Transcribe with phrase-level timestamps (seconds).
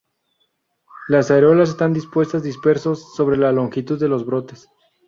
[1.09, 4.67] Las areolas están dispuestas dispersos sobre la longitud de los brotes.